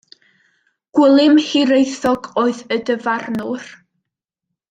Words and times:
Gwilym 0.99 1.35
Hiraethog 1.49 2.31
oedd 2.45 2.63
y 2.77 2.81
dyfarnwr. 2.89 3.69